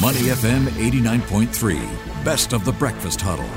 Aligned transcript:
Money 0.00 0.28
FM 0.28 0.68
89.3, 0.68 2.24
best 2.24 2.52
of 2.52 2.64
the 2.64 2.70
breakfast 2.70 3.20
huddle. 3.20 3.48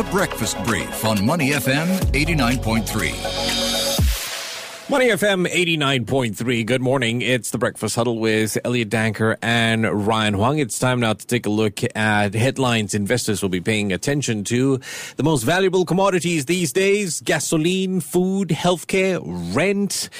The 0.00 0.08
Breakfast 0.12 0.56
Brief 0.64 1.04
on 1.04 1.26
Money 1.26 1.50
FM 1.50 1.88
89.3. 2.12 4.88
Money 4.88 5.08
FM 5.08 5.48
89.3. 5.48 6.66
Good 6.66 6.82
morning. 6.82 7.20
It's 7.22 7.50
the 7.50 7.58
Breakfast 7.58 7.96
Huddle 7.96 8.20
with 8.20 8.56
Elliot 8.64 8.90
Danker 8.90 9.36
and 9.42 10.06
Ryan 10.06 10.34
Huang. 10.34 10.58
It's 10.58 10.78
time 10.78 11.00
now 11.00 11.14
to 11.14 11.26
take 11.26 11.46
a 11.46 11.50
look 11.50 11.80
at 11.96 12.34
headlines 12.34 12.94
investors 12.94 13.42
will 13.42 13.48
be 13.48 13.60
paying 13.60 13.92
attention 13.92 14.44
to. 14.44 14.78
The 15.16 15.24
most 15.24 15.42
valuable 15.42 15.84
commodities 15.84 16.44
these 16.44 16.72
days 16.72 17.20
gasoline, 17.22 17.98
food, 18.00 18.50
healthcare, 18.50 19.20
rent 19.52 20.10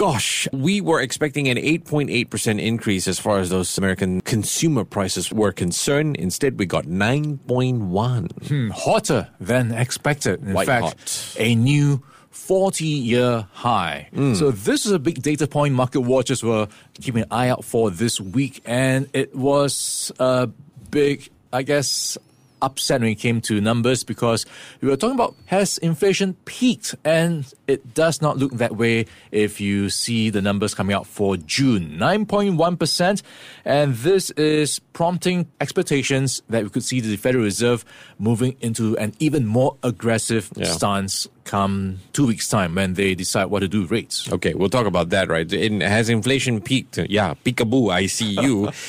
gosh, 0.00 0.48
we 0.50 0.80
were 0.80 0.98
expecting 0.98 1.46
an 1.48 1.58
8.8% 1.58 2.58
increase 2.58 3.06
as 3.06 3.18
far 3.18 3.38
as 3.38 3.50
those 3.50 3.76
American 3.76 4.22
consumer 4.22 4.82
prices 4.82 5.30
were 5.30 5.52
concerned. 5.52 6.16
Instead, 6.16 6.58
we 6.58 6.64
got 6.64 6.86
9.1. 6.86 8.48
Hmm, 8.48 8.70
hotter 8.70 9.28
than 9.38 9.72
expected. 9.72 10.40
In 10.40 10.54
White 10.54 10.66
fact, 10.66 10.84
hot. 10.84 11.36
a 11.38 11.54
new 11.54 12.02
40 12.30 12.86
year 12.86 13.46
high. 13.52 14.08
Hmm. 14.14 14.32
So, 14.32 14.50
this 14.50 14.86
is 14.86 14.92
a 14.92 14.98
big 14.98 15.20
data 15.20 15.46
point 15.46 15.74
market 15.74 16.00
watchers 16.00 16.42
were 16.42 16.66
keeping 16.94 17.24
an 17.24 17.28
eye 17.30 17.50
out 17.50 17.62
for 17.62 17.90
this 17.90 18.18
week, 18.18 18.62
and 18.64 19.06
it 19.12 19.36
was 19.36 20.10
a 20.18 20.48
big, 20.90 21.28
I 21.52 21.60
guess, 21.60 22.16
upset 22.62 23.00
when 23.00 23.10
it 23.10 23.14
came 23.16 23.40
to 23.42 23.60
numbers 23.60 24.04
because 24.04 24.46
we 24.80 24.88
were 24.88 24.96
talking 24.96 25.14
about 25.14 25.34
has 25.46 25.78
inflation 25.78 26.34
peaked 26.44 26.94
and 27.04 27.52
it 27.66 27.94
does 27.94 28.20
not 28.20 28.36
look 28.38 28.52
that 28.52 28.76
way 28.76 29.06
if 29.32 29.60
you 29.60 29.88
see 29.90 30.30
the 30.30 30.42
numbers 30.42 30.74
coming 30.74 30.94
out 30.94 31.06
for 31.06 31.36
June 31.36 31.96
9.1% 31.98 33.22
and 33.64 33.94
this 33.96 34.30
is 34.32 34.78
prompting 34.92 35.46
expectations 35.60 36.42
that 36.48 36.62
we 36.64 36.70
could 36.70 36.84
see 36.84 37.00
the 37.00 37.16
Federal 37.16 37.44
Reserve 37.44 37.84
moving 38.18 38.56
into 38.60 38.96
an 38.98 39.14
even 39.18 39.46
more 39.46 39.76
aggressive 39.82 40.50
Yeah. 40.56 40.66
stance 40.66 41.26
come 41.44 41.98
2 42.12 42.26
weeks 42.26 42.48
time 42.48 42.74
when 42.74 42.94
they 42.94 43.14
decide 43.14 43.46
what 43.46 43.60
to 43.60 43.68
do 43.68 43.82
with 43.82 43.90
rates. 43.90 44.30
Okay, 44.30 44.54
we'll 44.54 44.68
talk 44.68 44.86
about 44.86 45.08
that, 45.10 45.28
right? 45.28 45.50
In, 45.52 45.80
has 45.80 46.08
inflation 46.08 46.60
peaked? 46.60 46.98
Yeah, 47.08 47.34
peekaboo, 47.44 47.92
I 47.92 48.06
see 48.06 48.30
you. 48.40 48.70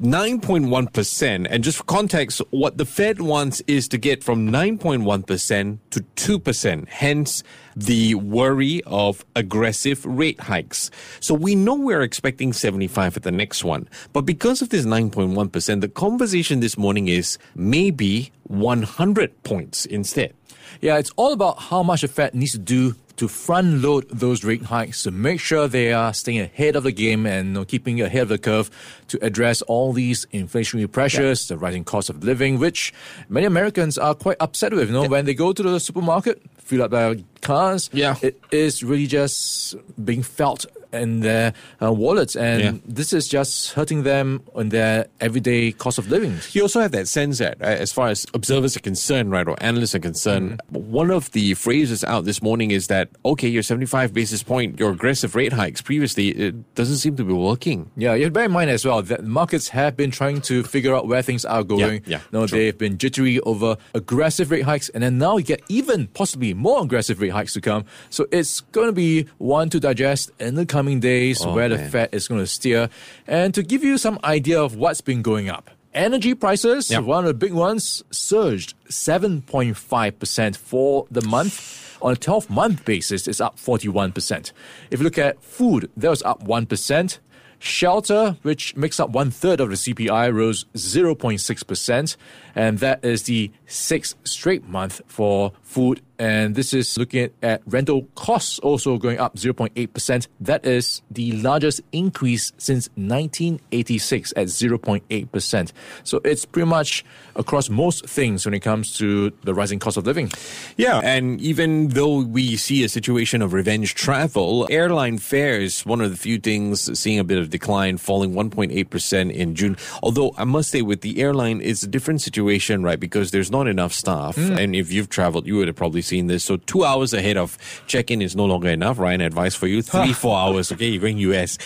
9.1%. 0.00 1.46
And 1.50 1.62
just 1.62 1.78
for 1.78 1.84
context, 1.84 2.40
what 2.50 2.78
the 2.78 2.86
Fed 2.86 3.20
wants 3.20 3.60
is 3.66 3.86
to 3.88 3.98
get 3.98 4.24
from 4.24 4.48
9.1% 4.50 5.78
to 5.90 6.00
2%. 6.00 6.88
Hence, 6.88 7.42
the 7.76 8.14
worry 8.14 8.82
of 8.86 9.24
aggressive 9.36 10.04
rate 10.06 10.40
hikes. 10.40 10.90
So 11.20 11.34
we 11.34 11.54
know 11.54 11.74
we're 11.74 12.02
expecting 12.02 12.52
75 12.52 13.18
at 13.18 13.22
the 13.24 13.30
next 13.30 13.62
one. 13.62 13.88
But 14.12 14.22
because 14.22 14.62
of 14.62 14.70
this 14.70 14.86
9.1%, 14.86 15.80
the 15.80 15.88
conversation 15.88 16.60
this 16.60 16.78
morning 16.78 17.08
is 17.08 17.36
maybe 17.54 18.32
100 18.44 19.42
points 19.42 19.84
instead. 19.84 20.34
Yeah, 20.80 20.98
it's 20.98 21.10
all 21.16 21.32
about 21.32 21.58
how 21.58 21.82
much 21.82 22.02
the 22.02 22.08
Fed 22.08 22.34
needs 22.34 22.52
to 22.52 22.58
do 22.58 22.94
to 23.20 23.28
front 23.28 23.82
load 23.82 24.08
those 24.08 24.44
rate 24.44 24.62
hikes 24.62 25.02
to 25.04 25.10
make 25.10 25.38
sure 25.38 25.68
they 25.68 25.92
are 25.92 26.12
staying 26.14 26.40
ahead 26.40 26.74
of 26.74 26.82
the 26.84 26.90
game 26.92 27.26
and 27.26 27.48
you 27.48 27.52
know, 27.54 27.64
keeping 27.64 28.00
ahead 28.00 28.22
of 28.22 28.28
the 28.30 28.38
curve 28.38 28.70
to 29.08 29.18
address 29.22 29.60
all 29.62 29.92
these 29.92 30.24
inflationary 30.32 30.90
pressures, 30.90 31.48
the 31.48 31.56
rising 31.56 31.84
cost 31.84 32.08
of 32.08 32.24
living, 32.24 32.58
which 32.58 32.94
many 33.28 33.44
Americans 33.46 33.98
are 33.98 34.14
quite 34.14 34.38
upset 34.40 34.72
with. 34.72 34.88
You 34.88 34.94
know, 34.94 35.06
when 35.08 35.26
they 35.26 35.34
go 35.34 35.52
to 35.52 35.62
the 35.62 35.78
supermarket, 35.78 36.40
fill 36.58 36.82
up 36.82 36.90
their 36.92 37.14
cars, 37.42 37.90
Yeah. 37.92 38.16
it 38.22 38.40
is 38.50 38.82
really 38.82 39.06
just 39.06 39.76
being 40.02 40.22
felt 40.22 40.64
in 40.92 41.20
their 41.20 41.52
uh, 41.82 41.92
wallets, 41.92 42.34
and 42.36 42.60
Yeah. 42.62 42.72
this 42.86 43.12
is 43.12 43.28
just 43.28 43.72
hurting 43.72 44.02
them 44.02 44.42
on 44.54 44.70
their 44.70 45.06
everyday 45.20 45.72
cost 45.72 45.98
of 45.98 46.08
living. 46.10 46.34
You 46.52 46.62
also 46.62 46.80
have 46.80 46.92
that 46.92 47.08
sense 47.08 47.38
that, 47.38 47.60
uh, 47.60 47.64
as 47.66 47.92
far 47.92 48.08
as 48.08 48.26
observers 48.34 48.76
are 48.76 48.80
concerned, 48.80 49.30
right, 49.30 49.46
or 49.46 49.56
analysts 49.62 49.94
are 49.94 49.98
concerned, 50.00 50.60
one 50.70 51.10
of 51.10 51.30
the 51.32 51.54
phrases 51.54 52.02
out 52.04 52.24
this 52.24 52.42
morning 52.42 52.70
is 52.70 52.86
that, 52.88 53.08
okay, 53.24 53.48
your 53.48 53.62
75 53.62 54.12
basis 54.12 54.42
point, 54.42 54.78
your 54.80 54.90
aggressive 54.90 55.34
rate 55.34 55.52
hikes 55.52 55.80
previously, 55.80 56.28
it 56.30 56.74
doesn't 56.74 56.96
seem 56.96 57.16
to 57.16 57.24
be 57.24 57.32
working. 57.32 57.90
Yeah, 57.96 58.14
you 58.14 58.24
have 58.24 58.30
to 58.32 58.34
bear 58.34 58.44
in 58.46 58.52
mind 58.52 58.70
as 58.70 58.84
well 58.84 59.00
that 59.02 59.24
markets 59.24 59.68
have 59.68 59.96
been 59.96 60.10
trying 60.10 60.40
to 60.42 60.62
figure 60.64 60.94
out 60.94 61.06
where 61.06 61.22
things 61.22 61.44
are 61.44 61.62
going. 61.62 62.02
yeah, 62.06 62.20
no, 62.32 62.46
true. 62.46 62.58
they've 62.58 62.76
been 62.78 62.98
jittery 62.98 63.38
over 63.40 63.76
aggressive 63.94 64.50
rate 64.50 64.62
hikes, 64.64 64.88
and 64.88 65.02
then 65.02 65.18
now 65.18 65.36
you 65.36 65.44
get 65.44 65.62
even 65.68 66.06
possibly 66.08 66.54
more 66.54 66.82
aggressive 66.82 67.20
rate 67.20 67.30
hikes 67.30 67.52
to 67.52 67.60
come. 67.60 67.84
So 68.10 68.26
it's 68.32 68.60
going 68.72 68.86
to 68.88 68.92
be 68.92 69.26
one 69.38 69.70
to 69.70 69.78
digest 69.78 70.30
in 70.40 70.54
the 70.56 70.66
coming 70.66 70.79
days 71.00 71.44
Oh, 71.44 71.54
where 71.54 71.68
the. 71.68 71.78
Fed 71.78 72.08
is 72.12 72.28
going 72.28 72.40
to 72.40 72.46
steer. 72.46 72.88
And 73.26 73.54
to 73.54 73.62
give 73.62 73.82
you 73.84 73.98
some 73.98 74.18
idea 74.24 74.60
of 74.62 74.76
what's 74.76 75.00
been 75.00 75.22
going 75.22 75.48
up. 75.48 75.70
Energy 75.92 76.34
prices, 76.34 76.90
Yeah. 76.90 77.00
one 77.00 77.24
of 77.24 77.28
the 77.28 77.34
big 77.34 77.52
ones, 77.52 78.02
surged 78.12 78.74
7.5% 78.88 80.56
for 80.56 81.06
the 81.10 81.22
month. 81.22 81.98
On 82.02 82.12
a 82.12 82.16
12 82.16 82.48
month 82.48 82.84
basis, 82.84 83.28
it's 83.28 83.40
up 83.40 83.58
41%. 83.58 84.52
If 84.90 85.00
you 85.00 85.04
look 85.04 85.18
at 85.18 85.42
food, 85.42 85.90
that 85.96 86.08
was 86.08 86.22
up 86.22 86.42
1%. 86.44 87.18
Shelter, 87.62 88.36
which 88.40 88.74
makes 88.74 88.98
up 88.98 89.10
one 89.10 89.30
third 89.30 89.60
of 89.60 89.68
the 89.68 89.74
CPI, 89.76 90.32
rose 90.32 90.64
0.6%. 90.74 92.16
And 92.54 92.78
that 92.78 93.04
is 93.04 93.24
the 93.24 93.50
sixth 93.66 94.14
straight 94.24 94.66
month 94.66 95.02
for 95.06 95.52
food. 95.62 96.00
And 96.20 96.54
this 96.54 96.74
is 96.74 96.98
looking 96.98 97.30
at, 97.42 97.62
rental 97.64 98.06
costs 98.14 98.58
also 98.58 98.98
going 98.98 99.18
up 99.18 99.36
0.8%. 99.36 100.28
That 100.40 100.66
is 100.66 101.00
the 101.10 101.32
largest 101.32 101.80
increase 101.92 102.52
since 102.58 102.90
1986 102.96 104.34
at 104.36 104.48
0.8%. 104.48 105.72
So 106.04 106.20
it's 106.22 106.44
pretty 106.44 106.68
much 106.68 107.06
across 107.36 107.70
most 107.70 108.06
things 108.06 108.44
when 108.44 108.52
it 108.52 108.60
comes 108.60 108.98
to 108.98 109.30
the 109.44 109.54
rising 109.54 109.78
cost 109.78 109.96
of 109.96 110.04
living. 110.04 110.30
Yeah, 110.76 111.00
and 111.02 111.40
even 111.40 111.88
though 111.88 112.20
we 112.20 112.56
see 112.56 112.84
a 112.84 112.88
situation 112.90 113.40
of 113.40 113.54
revenge 113.54 113.94
travel, 113.94 114.66
airline 114.70 115.16
fares, 115.16 115.86
one 115.86 116.02
of 116.02 116.10
the 116.10 116.18
few 116.18 116.38
things 116.38 116.98
seeing 116.98 117.18
a 117.18 117.24
bit 117.24 117.38
of 117.38 117.48
decline, 117.48 117.96
falling 117.96 118.34
1.8% 118.34 119.32
in 119.32 119.54
June. 119.54 119.78
Although 120.02 120.34
I 120.36 120.44
must 120.44 120.70
say, 120.70 120.82
with 120.82 121.00
the 121.00 121.18
airline, 121.22 121.62
it's 121.62 121.82
a 121.82 121.86
different 121.86 122.20
situation, 122.20 122.82
right? 122.82 123.00
Because 123.00 123.30
there's 123.30 123.50
not 123.50 123.66
enough 123.66 123.94
staff. 123.94 124.36
Mm. 124.36 124.58
And 124.58 124.76
if 124.76 124.92
you've 124.92 125.08
traveled, 125.08 125.46
you 125.46 125.56
would 125.56 125.68
have 125.68 125.76
probably 125.76 126.02
seen 126.10 126.26
this. 126.26 126.44
So 126.44 126.58
two 126.58 126.84
hours 126.84 127.14
ahead 127.14 127.36
of 127.36 127.56
check 127.86 128.10
in 128.10 128.20
is 128.20 128.36
no 128.36 128.44
longer 128.44 128.68
enough, 128.68 128.98
Ryan. 128.98 129.22
Advice 129.22 129.54
for 129.54 129.66
you 129.66 129.80
three, 129.82 130.12
four 130.12 130.36
hours, 130.36 130.70
okay? 130.72 130.88
You're 130.88 131.00
going 131.00 131.18
US. 131.18 131.56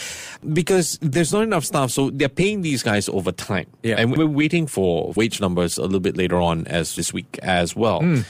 Because 0.53 0.99
there's 1.03 1.32
not 1.32 1.43
enough 1.43 1.65
staff. 1.65 1.91
So 1.91 2.10
they're 2.10 2.28
paying 2.28 2.62
these 2.62 2.82
guys 2.82 3.09
over 3.09 3.32
time. 3.32 3.66
Yeah. 3.82 3.97
And 3.99 4.16
we're 4.16 4.27
waiting 4.27 4.66
for 4.66 5.12
wage 5.16 5.41
numbers 5.41 5.78
a 5.78 5.82
little 5.82 6.00
bit 6.00 6.16
later 6.16 6.41
on 6.41 6.66
as 6.69 6.94
this 6.94 7.12
week 7.12 7.38
as 7.43 7.75
well. 7.75 8.00
Hmm. 8.00 8.21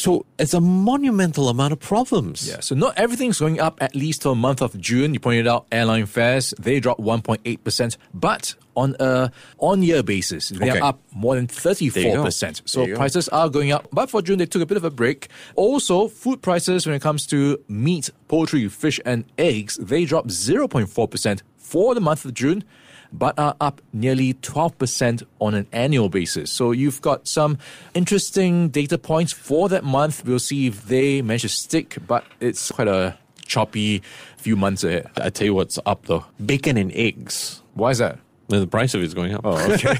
So 0.00 0.24
it's 0.38 0.54
a 0.54 0.60
monumental 0.60 1.48
amount 1.50 1.72
of 1.74 1.78
problems. 1.80 2.48
Yeah, 2.48 2.60
so 2.60 2.74
not 2.74 2.96
everything's 2.96 3.38
going 3.38 3.60
up 3.60 3.76
at 3.82 3.94
least 3.94 4.22
till 4.22 4.32
the 4.32 4.40
month 4.40 4.62
of 4.62 4.78
June. 4.80 5.12
You 5.12 5.20
pointed 5.20 5.46
out 5.46 5.66
airline 5.70 6.06
fares, 6.06 6.54
they 6.58 6.80
dropped 6.80 7.00
1.8%, 7.02 7.96
but 8.14 8.54
on 8.76 8.96
a 8.98 9.30
on-year 9.58 10.02
basis, 10.02 10.48
they 10.48 10.70
Okay. 10.70 10.78
are 10.80 10.88
up 10.90 11.00
more 11.12 11.34
than 11.34 11.48
34%. 11.48 12.62
So 12.64 12.86
go. 12.86 12.96
prices 12.96 13.28
are 13.28 13.50
going 13.50 13.72
up, 13.72 13.88
but 13.92 14.08
for 14.08 14.22
June 14.22 14.38
they 14.38 14.46
took 14.46 14.62
a 14.62 14.66
bit 14.66 14.78
of 14.78 14.84
a 14.84 14.90
break. 14.90 15.28
Also, 15.54 16.08
food 16.08 16.40
prices 16.40 16.86
when 16.86 16.94
it 16.94 17.02
comes 17.02 17.26
to 17.26 17.58
meat, 17.68 18.08
poultry, 18.28 18.66
fish 18.68 19.00
and 19.04 19.24
eggs, 19.36 19.76
they 19.76 20.06
dropped 20.06 20.28
0.4% 20.28 21.42
for 21.58 21.94
the 21.94 22.00
month 22.00 22.24
of 22.24 22.32
June. 22.32 22.64
But 23.12 23.38
are 23.38 23.56
up 23.60 23.80
nearly 23.92 24.34
12% 24.34 25.24
on 25.40 25.54
an 25.54 25.66
annual 25.72 26.08
basis. 26.08 26.50
So 26.50 26.70
you've 26.70 27.02
got 27.02 27.26
some 27.26 27.58
interesting 27.92 28.68
data 28.68 28.98
points 28.98 29.32
for 29.32 29.68
that 29.68 29.84
month. 29.84 30.24
We'll 30.24 30.38
see 30.38 30.68
if 30.68 30.86
they 30.86 31.20
manage 31.22 31.42
to 31.42 31.48
stick, 31.48 31.98
but 32.06 32.24
it's 32.38 32.70
quite 32.70 32.88
a 32.88 33.18
choppy 33.46 34.02
few 34.36 34.56
months 34.56 34.84
ahead. 34.84 35.10
I 35.16 35.30
tell 35.30 35.46
you 35.46 35.54
what's 35.54 35.78
up 35.84 36.06
though 36.06 36.24
bacon 36.44 36.76
and 36.76 36.92
eggs. 36.92 37.62
Why 37.74 37.90
is 37.90 37.98
that? 37.98 38.18
The 38.50 38.66
price 38.66 38.94
of 38.94 39.02
it's 39.02 39.14
going 39.14 39.34
up. 39.34 39.42
Oh, 39.44 39.56
okay. 39.72 39.94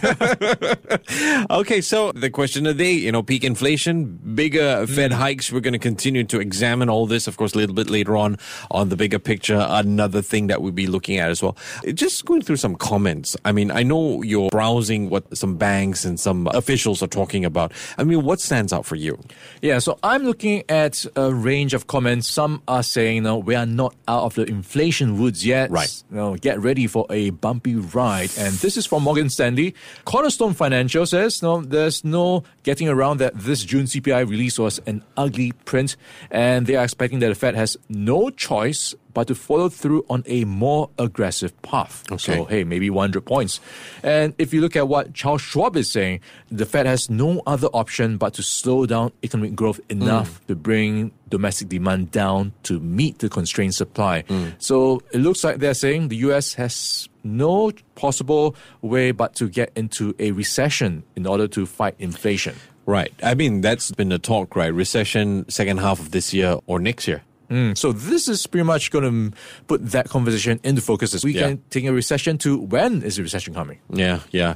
Okay, 1.50 1.80
so 1.80 2.12
the 2.12 2.30
question 2.30 2.66
of 2.66 2.76
the 2.76 2.84
day, 2.84 2.92
you 2.92 3.12
know, 3.12 3.22
peak 3.22 3.44
inflation, 3.44 4.18
bigger 4.34 4.86
Fed 4.86 5.12
hikes. 5.12 5.52
We're 5.52 5.60
going 5.60 5.72
to 5.72 5.78
continue 5.78 6.24
to 6.24 6.40
examine 6.40 6.88
all 6.88 7.06
this, 7.06 7.26
of 7.26 7.36
course, 7.36 7.54
a 7.54 7.58
little 7.58 7.74
bit 7.74 7.88
later 7.90 8.16
on 8.16 8.38
on 8.70 8.88
the 8.88 8.96
bigger 8.96 9.18
picture. 9.18 9.64
Another 9.68 10.22
thing 10.22 10.48
that 10.48 10.62
we'll 10.62 10.72
be 10.72 10.86
looking 10.86 11.18
at 11.18 11.30
as 11.30 11.42
well. 11.42 11.56
Just 11.94 12.24
going 12.24 12.42
through 12.42 12.56
some 12.56 12.74
comments. 12.76 13.36
I 13.44 13.52
mean, 13.52 13.70
I 13.70 13.82
know 13.82 14.22
you're 14.22 14.50
browsing 14.50 15.10
what 15.10 15.36
some 15.36 15.56
banks 15.56 16.04
and 16.04 16.18
some 16.18 16.46
officials 16.48 17.02
are 17.02 17.08
talking 17.08 17.44
about. 17.44 17.72
I 17.98 18.04
mean, 18.04 18.24
what 18.24 18.40
stands 18.40 18.72
out 18.72 18.86
for 18.86 18.96
you? 18.96 19.18
Yeah, 19.62 19.78
so 19.78 19.98
I'm 20.02 20.24
looking 20.24 20.64
at 20.68 21.04
a 21.16 21.32
range 21.32 21.74
of 21.74 21.86
comments. 21.86 22.28
Some 22.28 22.62
are 22.68 22.82
saying, 22.82 23.22
no, 23.22 23.38
we 23.38 23.54
are 23.54 23.66
not 23.66 23.94
out 24.08 24.24
of 24.24 24.34
the 24.34 24.44
inflation 24.44 25.18
woods 25.20 25.44
yet. 25.46 25.70
Right. 25.70 26.02
No, 26.10 26.36
get 26.36 26.60
ready 26.60 26.86
for 26.86 27.06
a 27.10 27.30
bumpy 27.30 27.76
ride. 27.76 28.30
And 28.40 28.54
this 28.54 28.78
is 28.78 28.86
from 28.86 29.02
Morgan 29.02 29.28
Stanley. 29.28 29.74
Cornerstone 30.06 30.54
Financial 30.54 31.04
says, 31.04 31.42
no, 31.42 31.60
there's 31.60 32.06
no 32.06 32.42
getting 32.62 32.88
around 32.88 33.18
that 33.18 33.34
this 33.34 33.62
June 33.62 33.84
CPI 33.84 34.26
release 34.26 34.58
was 34.58 34.78
an 34.86 35.04
ugly 35.14 35.52
print. 35.66 35.94
And 36.30 36.66
they 36.66 36.74
are 36.74 36.84
expecting 36.84 37.18
that 37.18 37.28
the 37.28 37.34
Fed 37.34 37.54
has 37.54 37.76
no 37.90 38.30
choice 38.30 38.94
but 39.14 39.28
to 39.28 39.34
follow 39.34 39.68
through 39.68 40.04
on 40.08 40.22
a 40.26 40.44
more 40.44 40.90
aggressive 40.98 41.60
path. 41.62 42.04
So, 42.18 42.44
hey, 42.44 42.64
maybe 42.64 42.90
100 42.90 43.24
points. 43.24 43.60
And 44.02 44.34
if 44.38 44.52
you 44.52 44.60
look 44.60 44.76
at 44.76 44.88
what 44.88 45.14
Charles 45.14 45.42
Schwab 45.42 45.76
is 45.76 45.90
saying, 45.90 46.20
the 46.50 46.66
Fed 46.66 46.86
has 46.86 47.10
no 47.10 47.42
other 47.46 47.68
option 47.68 48.16
but 48.16 48.34
to 48.34 48.42
slow 48.42 48.86
down 48.86 49.12
economic 49.22 49.54
growth 49.54 49.80
enough 49.88 50.40
mm. 50.40 50.46
to 50.46 50.56
bring 50.56 51.12
domestic 51.28 51.68
demand 51.68 52.10
down 52.10 52.52
to 52.64 52.80
meet 52.80 53.18
the 53.20 53.28
constrained 53.28 53.74
supply. 53.74 54.22
Mm. 54.22 54.54
So 54.58 55.02
it 55.12 55.18
looks 55.18 55.44
like 55.44 55.58
they're 55.58 55.74
saying 55.74 56.08
the 56.08 56.16
US 56.16 56.54
has 56.54 57.08
no 57.22 57.72
possible 57.94 58.56
way 58.82 59.12
but 59.12 59.34
to 59.36 59.48
get 59.48 59.70
into 59.76 60.14
a 60.18 60.32
recession 60.32 61.04
in 61.16 61.26
order 61.26 61.46
to 61.48 61.66
fight 61.66 61.94
inflation. 61.98 62.56
Right. 62.86 63.12
I 63.22 63.34
mean, 63.34 63.60
that's 63.60 63.92
been 63.92 64.08
the 64.08 64.18
talk, 64.18 64.56
right? 64.56 64.72
Recession 64.72 65.48
second 65.48 65.78
half 65.78 66.00
of 66.00 66.10
this 66.10 66.34
year 66.34 66.58
or 66.66 66.80
next 66.80 67.06
year. 67.06 67.22
Mm, 67.50 67.76
so 67.76 67.90
this 67.92 68.28
is 68.28 68.46
pretty 68.46 68.64
much 68.64 68.90
going 68.92 69.04
to 69.32 69.36
put 69.66 69.84
that 69.90 70.08
conversation 70.08 70.60
into 70.62 70.80
focus 70.80 71.10
this 71.10 71.24
weekend, 71.24 71.58
Yeah. 71.58 71.64
taking 71.70 71.88
a 71.88 71.92
recession 71.92 72.38
to 72.38 72.56
when 72.58 73.02
is 73.02 73.16
the 73.16 73.22
recession 73.22 73.54
coming? 73.54 73.78
Yeah, 73.92 74.20
yeah. 74.30 74.54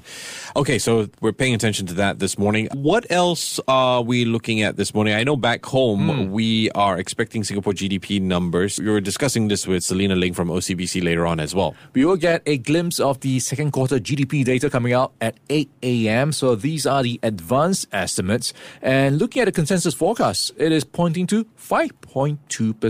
Okay, 0.55 0.79
so 0.79 1.09
we're 1.21 1.33
paying 1.33 1.55
attention 1.55 1.87
to 1.89 1.95
that 1.95 2.21
this 2.21 2.39
morning. 2.39 2.69
What 2.73 3.05
else 3.11 3.59
are 3.67 4.01
we 4.03 4.25
looking 4.25 4.63
at 4.63 4.77
this 4.77 4.95
morning? 4.95 5.15
I 5.15 5.25
know 5.25 5.35
back 5.37 5.65
home 5.67 6.31
we 6.31 6.71
are 6.71 6.97
expecting 6.99 7.43
Singapore 7.43 7.73
GDP 7.73 8.21
numbers. 8.21 8.79
We 8.79 8.89
were 8.91 9.01
discussing 9.01 9.49
this 9.49 9.67
with 9.67 9.83
Selena 9.83 10.15
Ling 10.15 10.33
from 10.35 10.49
OCBC 10.49 11.03
later 11.03 11.27
on 11.27 11.41
as 11.41 11.53
well. 11.53 11.75
We 11.95 12.05
will 12.05 12.17
get 12.17 12.43
a 12.47 12.59
glimpse 12.59 13.01
of 13.01 13.19
the 13.21 13.41
second 13.41 13.73
quarter 13.73 13.99
GDP 13.99 14.45
data 14.45 14.71
coming 14.71 14.93
out 14.93 15.13
at 15.21 15.35
8 15.51 15.69
a.m. 15.83 16.31
So 16.31 16.55
these 16.55 16.87
are 16.87 17.03
the 17.03 17.19
advanced 17.25 17.89
estimates. 17.93 18.53
And 18.81 19.19
looking 19.19 19.43
at 19.43 19.47
the 19.47 19.53
consensus 19.53 19.95
forecast, 19.95 20.53
it 20.59 20.71
is 20.71 20.85
pointing 20.85 21.27
to 21.29 21.45
5.2%. 21.59 22.84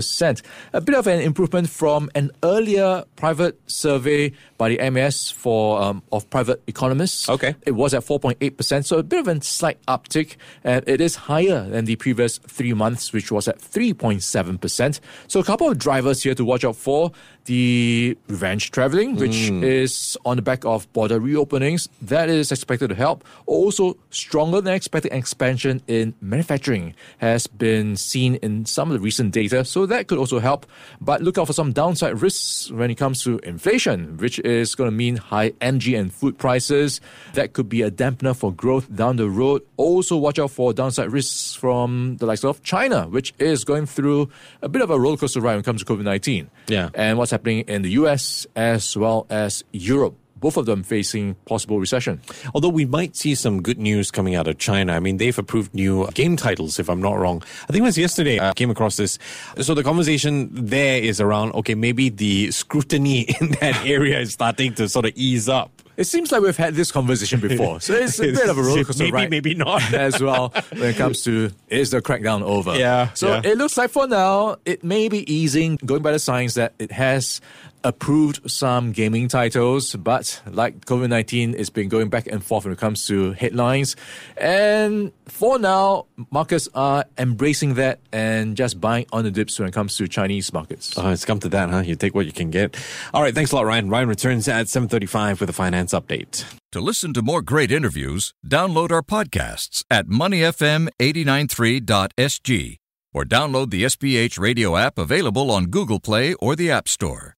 A 0.73 0.81
bit 0.81 0.95
of 0.95 1.07
an 1.07 1.21
improvement 1.21 1.69
from 1.69 2.09
an 2.15 2.31
earlier 2.43 3.03
private 3.15 3.59
survey 3.67 4.31
by 4.57 4.69
the 4.69 4.89
MAS 4.89 5.31
for 5.31 5.81
um, 5.81 6.03
of 6.11 6.29
private 6.29 6.61
economists. 6.67 7.29
Okay. 7.29 7.55
It 7.65 7.71
was 7.71 7.93
at 7.93 8.03
4.8%, 8.03 8.85
so 8.85 8.97
a 8.97 9.03
bit 9.03 9.19
of 9.19 9.27
a 9.27 9.41
slight 9.41 9.83
uptick, 9.87 10.35
and 10.63 10.87
it 10.87 11.01
is 11.01 11.15
higher 11.15 11.67
than 11.67 11.85
the 11.85 11.95
previous 11.95 12.37
three 12.37 12.73
months, 12.73 13.13
which 13.13 13.31
was 13.31 13.47
at 13.47 13.59
3.7%. 13.59 14.99
So 15.27 15.39
a 15.39 15.43
couple 15.43 15.69
of 15.69 15.77
drivers 15.77 16.23
here 16.23 16.35
to 16.35 16.45
watch 16.45 16.63
out 16.63 16.75
for. 16.75 17.11
The 17.45 18.17
revenge 18.27 18.71
traveling, 18.71 19.17
which 19.17 19.51
is 19.51 20.17
on 20.25 20.37
the 20.37 20.41
back 20.41 20.65
of 20.65 20.91
border 20.93 21.19
reopenings, 21.19 21.87
that 22.01 22.27
is 22.27 22.51
expected 22.51 22.87
to 22.87 22.95
help. 22.95 23.23
Also, 23.45 23.97
stronger 24.09 24.61
than 24.61 24.73
expected 24.73 25.13
expansion 25.13 25.83
in 25.87 26.15
manufacturing 26.21 26.95
has 27.19 27.45
been 27.45 27.97
seen 27.97 28.35
in 28.35 28.65
some 28.65 28.89
of 28.89 28.97
the 28.97 28.99
recent 28.99 29.31
data, 29.31 29.63
so 29.63 29.84
that 29.87 30.07
could 30.07 30.17
also 30.17 30.39
help. 30.39 30.65
But 31.01 31.21
look 31.21 31.37
out 31.37 31.47
for 31.47 31.53
some 31.53 31.73
downside 31.73 32.21
risks 32.21 32.71
when 32.71 32.91
it 32.91 32.95
comes 32.95 33.23
to 33.23 33.39
inflation, 33.39 34.17
which 34.17 34.39
is 34.39 34.75
going 34.75 34.89
to 34.89 34.95
mean 34.95 35.17
high 35.17 35.53
energy 35.61 35.95
and 35.95 36.13
food 36.13 36.37
prices. 36.37 37.01
That 37.33 37.53
could 37.53 37.69
be 37.69 37.81
a 37.81 37.91
dampener 37.91 38.35
for 38.35 38.51
growth 38.51 38.93
down 38.93 39.17
the 39.17 39.29
road. 39.29 39.61
Also, 39.77 40.17
watch 40.17 40.39
out 40.39 40.51
for 40.51 40.73
downside 40.73 41.11
risks 41.11 41.55
from 41.55 42.17
the 42.17 42.25
likes 42.25 42.43
of 42.43 42.63
China, 42.63 43.07
which 43.07 43.33
is 43.39 43.63
going 43.63 43.85
through 43.85 44.29
a 44.61 44.69
bit 44.69 44.81
of 44.81 44.89
a 44.89 44.99
roller 44.99 45.17
coaster 45.17 45.41
ride 45.41 45.53
when 45.53 45.59
it 45.59 45.65
comes 45.65 45.83
to 45.83 45.93
COVID 45.93 46.03
19. 46.03 46.49
Yeah. 46.67 46.89
And 46.93 47.17
what's 47.17 47.31
happening 47.31 47.59
in 47.61 47.81
the 47.81 47.91
US 47.91 48.47
as 48.55 48.95
well 48.97 49.25
as 49.29 49.63
Europe. 49.71 50.15
Both 50.37 50.57
of 50.57 50.65
them 50.65 50.83
facing 50.83 51.35
possible 51.45 51.79
recession. 51.79 52.21
Although 52.53 52.69
we 52.69 52.85
might 52.85 53.15
see 53.15 53.35
some 53.35 53.61
good 53.61 53.77
news 53.79 54.11
coming 54.11 54.35
out 54.35 54.47
of 54.47 54.57
China. 54.57 54.93
I 54.93 54.99
mean, 54.99 55.17
they've 55.17 55.37
approved 55.37 55.73
new 55.73 56.07
game 56.13 56.35
titles, 56.35 56.77
if 56.77 56.89
I'm 56.89 57.01
not 57.01 57.13
wrong. 57.17 57.41
I 57.63 57.71
think 57.71 57.79
it 57.79 57.85
was 57.85 57.97
yesterday 57.97 58.39
I 58.39 58.53
came 58.53 58.69
across 58.69 58.97
this. 58.97 59.17
So 59.61 59.73
the 59.73 59.83
conversation 59.83 60.49
there 60.53 61.01
is 61.01 61.21
around, 61.21 61.53
okay, 61.55 61.73
maybe 61.75 62.09
the 62.09 62.51
scrutiny 62.51 63.21
in 63.41 63.51
that 63.61 63.85
area 63.85 64.19
is 64.19 64.33
starting 64.33 64.73
to 64.75 64.89
sort 64.89 65.05
of 65.05 65.13
ease 65.15 65.47
up. 65.49 65.71
It 65.97 66.03
seems 66.03 66.29
like 66.33 66.41
we've 66.41 66.57
had 66.57 66.73
this 66.75 66.91
conversation 66.91 67.39
before. 67.39 67.79
So 67.79 67.93
it's 67.93 68.19
a 68.19 68.23
bit 68.33 68.49
of 68.49 68.57
a 68.57 68.61
roller 68.61 68.83
coaster 68.83 69.03
Maybe, 69.05 69.13
ride. 69.13 69.29
maybe 69.31 69.53
not. 69.55 69.81
as 69.93 70.21
well 70.21 70.49
when 70.73 70.89
it 70.89 70.97
comes 70.97 71.23
to 71.23 71.51
is 71.69 71.91
the 71.91 72.01
crackdown 72.01 72.41
over? 72.41 72.77
Yeah, 72.77 73.13
So 73.13 73.29
yeah. 73.29 73.41
it 73.45 73.57
looks 73.57 73.77
like 73.77 73.91
for 73.91 74.05
now 74.05 74.57
it 74.65 74.83
may 74.83 75.07
be 75.07 75.23
easing, 75.33 75.77
going 75.85 76.01
by 76.01 76.11
the 76.11 76.19
signs 76.19 76.55
that 76.55 76.73
it 76.79 76.91
has 76.91 77.39
approved 77.85 78.51
some 78.51 78.91
gaming 78.91 79.29
titles, 79.29 79.95
but 79.95 80.41
like 80.45 80.85
COVID 80.85 81.09
nineteen, 81.09 81.55
it's 81.57 81.69
been 81.69 81.87
going 81.87 82.09
back 82.09 82.27
and 82.27 82.43
forth 82.43 82.65
when 82.65 82.73
it 82.73 82.79
comes 82.79 83.05
to 83.07 83.31
headlines. 83.33 83.95
And 84.35 85.13
for 85.27 85.59
now, 85.59 86.07
markets 86.31 86.67
are 86.73 87.05
embracing 87.17 87.75
that 87.75 87.99
and 88.11 88.57
just 88.57 88.81
buying 88.81 89.05
on 89.13 89.23
the 89.23 89.31
dips 89.31 89.59
when 89.59 89.69
it 89.69 89.73
comes 89.73 89.95
to 89.97 90.07
Chinese 90.07 90.51
markets. 90.51 90.97
Oh, 90.97 91.11
it's 91.11 91.25
come 91.25 91.39
to 91.39 91.49
that, 91.49 91.69
huh? 91.69 91.79
You 91.79 91.95
take 91.95 92.15
what 92.15 92.25
you 92.25 92.31
can 92.31 92.49
get. 92.49 92.75
All 93.13 93.21
right, 93.21 93.35
thanks 93.35 93.51
a 93.51 93.55
lot, 93.55 93.65
Ryan. 93.65 93.89
Ryan 93.89 94.09
returns 94.09 94.47
at 94.47 94.65
7.35 94.65 95.39
with 95.39 95.49
a 95.49 95.53
finance 95.53 95.93
update. 95.93 96.43
To 96.71 96.81
listen 96.81 97.13
to 97.13 97.21
more 97.21 97.41
great 97.41 97.71
interviews, 97.71 98.33
download 98.45 98.91
our 98.91 99.03
podcasts 99.03 99.83
at 99.89 100.07
moneyfm893.sg 100.07 102.77
or 103.13 103.23
download 103.23 103.69
the 103.69 103.83
SPH 103.83 104.37
radio 104.37 104.75
app 104.75 104.97
available 104.97 105.49
on 105.49 105.67
Google 105.67 106.01
Play 106.01 106.33
or 106.33 106.53
the 106.55 106.69
App 106.69 106.89
Store. 106.89 107.35